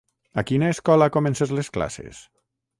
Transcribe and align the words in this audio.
A 0.41 0.43
quina 0.51 0.69
escola 0.75 1.09
comences 1.17 1.55
les 1.61 1.71
classes? 1.79 2.27